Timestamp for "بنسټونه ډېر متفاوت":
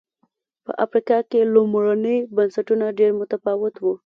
2.35-3.75